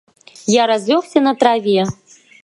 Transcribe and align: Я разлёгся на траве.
Я 0.53 0.63
разлёгся 0.71 1.21
на 1.27 1.33
траве. 1.43 1.83